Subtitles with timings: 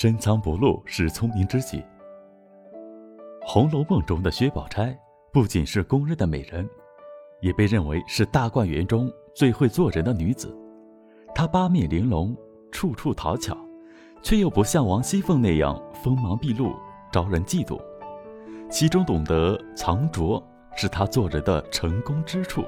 [0.00, 1.78] 深藏不露是聪明之举。
[3.44, 4.96] 《红楼梦》中的薛宝钗
[5.32, 6.64] 不仅是公认的美人，
[7.40, 10.56] 也被认为是大观园中最会做人的女子。
[11.34, 12.32] 她八面玲珑，
[12.70, 13.58] 处处讨巧，
[14.22, 16.76] 却又不像王熙凤那样锋芒毕露，
[17.10, 17.76] 招人嫉妒。
[18.70, 20.40] 其中懂得藏拙，
[20.76, 22.62] 是她做人的成功之处。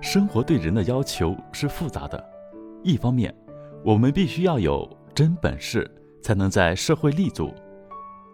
[0.00, 2.28] 生活对人的要求是复杂的，
[2.82, 3.32] 一方面，
[3.84, 5.88] 我们必须要有真本事。
[6.22, 7.52] 才能在社会立足。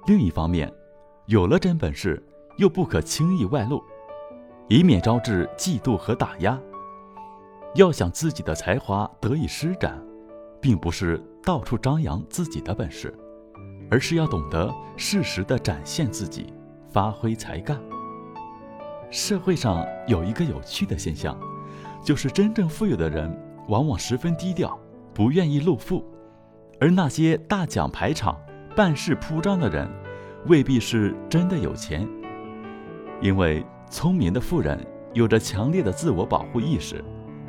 [0.07, 0.73] 另一方面，
[1.27, 2.23] 有了真本事，
[2.59, 3.83] 又不可轻易外露，
[4.69, 6.61] 以免招致嫉妒和打压。
[7.75, 10.01] 要想自己的才华得以施展，
[10.61, 13.13] 并不是到处张扬自己的本事，
[13.91, 16.53] 而是要懂得适时的展现自己，
[16.91, 17.81] 发挥才干。
[19.11, 21.39] 社会上有一个有趣的现象，
[22.05, 23.29] 就是真正富有的人
[23.69, 24.79] 往往十分低调，
[25.13, 26.05] 不愿意露富。
[26.85, 28.39] 而那些大讲排场、
[28.77, 29.89] 办事铺张的人，
[30.49, 32.07] 未必是真的有钱。
[33.23, 34.79] 因为聪明的富人
[35.15, 37.03] 有着强烈的自我保护意识，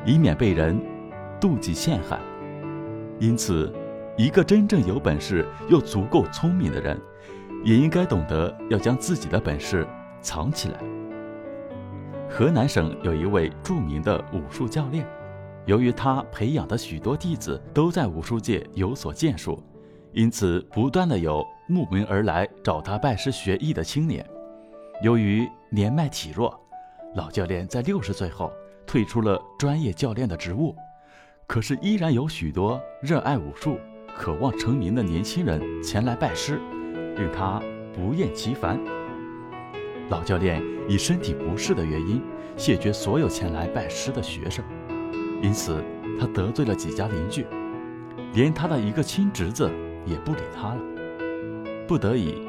[0.06, 0.80] 以免被人
[1.38, 2.18] 妒忌陷害。
[3.20, 3.74] 因此，
[4.16, 6.98] 一个真正有本事又足够聪明的人，
[7.62, 9.86] 也应该懂得要将自己的本事
[10.22, 10.80] 藏起来。
[12.30, 15.06] 河南省有一位著名的武术教练。
[15.66, 19.62] 由于他培养的许多弟子都在武术界有所建树，
[20.12, 24.24] 因此不断的有慕名而来找他拜师学艺的青年。
[25.02, 26.58] 由于年迈体弱，
[27.16, 28.52] 老教练在六十岁后
[28.86, 30.76] 退出了专业教练的职务，
[31.48, 33.80] 可是依然有许多热爱武术、
[34.16, 36.62] 渴望成名的年轻人前来拜师，
[37.18, 37.60] 令他
[37.94, 38.80] 不厌其烦。
[40.10, 42.22] 老教练以身体不适的原因
[42.56, 44.64] 谢绝所有前来拜师的学生。
[45.46, 45.80] 因此，
[46.20, 47.46] 他得罪了几家邻居，
[48.34, 49.70] 连他的一个亲侄子
[50.04, 50.82] 也不理他了。
[51.88, 52.42] 不得已，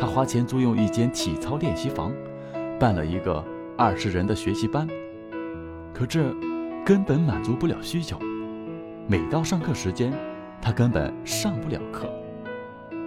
[0.00, 2.10] 他花钱租用一间体操练习房，
[2.80, 3.44] 办了一个
[3.76, 4.88] 二十人的学习班。
[5.92, 6.34] 可这
[6.86, 8.18] 根本满足不了需求。
[9.06, 10.10] 每到上课时间，
[10.62, 12.08] 他根本上不了课。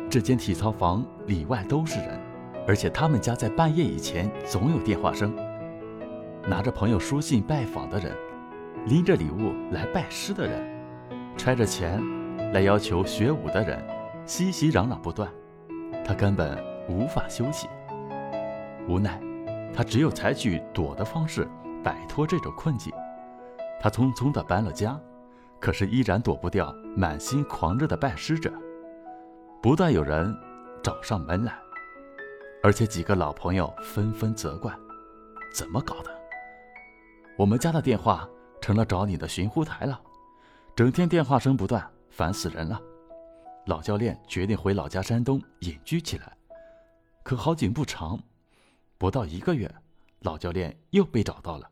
[0.07, 2.19] 这间体操房里外都是人，
[2.67, 5.35] 而且他们家在半夜以前总有电话声。
[6.47, 8.15] 拿着朋友书信拜访的人。
[8.85, 10.61] 拎着礼物来拜师的人，
[11.37, 12.01] 揣着钱
[12.51, 13.79] 来要求学武的人，
[14.25, 15.29] 熙熙攘攘不断，
[16.03, 16.57] 他根本
[16.89, 17.67] 无法休息。
[18.87, 19.21] 无奈，
[19.71, 21.47] 他只有采取躲的方式
[21.83, 22.91] 摆脱这种困境。
[23.79, 24.99] 他匆匆地搬了家，
[25.59, 28.51] 可是依然躲不掉满心狂热的拜师者。
[29.61, 30.35] 不断有人
[30.81, 31.53] 找上门来，
[32.63, 34.73] 而且几个老朋友纷纷责怪
[35.53, 36.09] ：“怎么搞的？
[37.37, 38.27] 我们家的电话……”
[38.71, 40.01] 成了找你的寻呼台了，
[40.73, 42.79] 整天电话声不断，烦死人了。
[43.65, 46.31] 老教练决定回老家山东隐居起来。
[47.21, 48.17] 可好景不长，
[48.97, 49.69] 不到一个月，
[50.21, 51.69] 老教练又被找到了。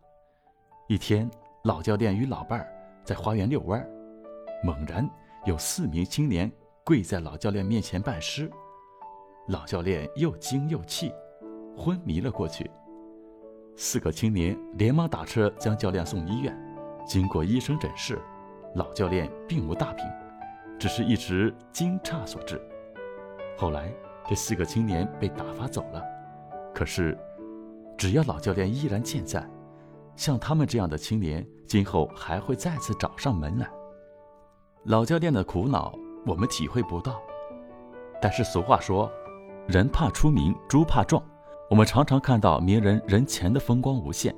[0.89, 1.31] 一天，
[1.63, 2.67] 老教练与老伴儿
[3.05, 3.81] 在花园遛弯，
[4.61, 5.09] 猛然
[5.45, 6.51] 有四名青年
[6.83, 8.51] 跪在老教练面前拜师。
[9.47, 11.13] 老教练又惊又气，
[11.77, 12.69] 昏迷了过去。
[13.77, 16.53] 四个青年连忙打车将教练送医院。
[17.09, 18.21] 经过医生诊视，
[18.75, 20.05] 老教练并无大病，
[20.77, 22.61] 只是一时惊诧所致。
[23.57, 23.91] 后来，
[24.27, 26.03] 这四个青年被打发走了。
[26.71, 27.17] 可是，
[27.97, 29.43] 只要老教练依然健在，
[30.15, 33.67] 像他们这样的青年，今后还会再次找上门来。
[34.83, 35.91] 老教练的苦恼，
[36.27, 37.19] 我们体会不到。
[38.21, 39.11] 但是俗话说
[39.67, 41.23] ：“人怕出名，猪怕壮。”
[41.71, 44.35] 我们常常看到名人人前的风光无限。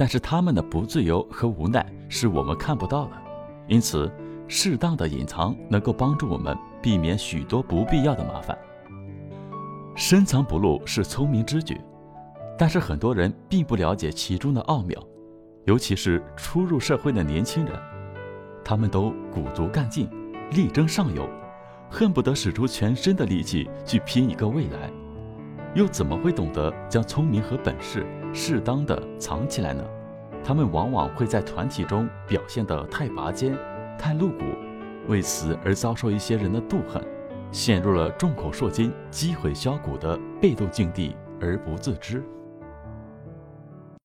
[0.00, 3.12] 但是他们的不自由和无奈是我们看不到的，
[3.68, 4.10] 因此，
[4.48, 8.56] 适当的隐藏能够帮助我们避免许多不必要的麻烦。
[9.94, 11.78] 深藏不露是聪明之举，
[12.56, 14.98] 但是很多人并不了解其中的奥妙，
[15.66, 17.78] 尤其是初入社会的年轻人，
[18.64, 20.08] 他们都鼓足干劲，
[20.52, 21.28] 力争上游，
[21.90, 24.90] 恨不得使出全身的力气去拼一个未来，
[25.74, 28.04] 又怎么会懂得将聪明和本事？
[28.32, 29.84] 适当的藏起来呢，
[30.42, 33.56] 他们往往会在团体中表现得太拔尖、
[33.98, 34.44] 太露骨，
[35.06, 37.02] 为此而遭受一些人的妒恨，
[37.52, 42.22] 陷入了众口铄金、积毁销骨的被动境地而不自知。